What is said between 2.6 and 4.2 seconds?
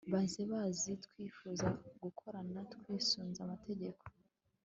twisunze amategeko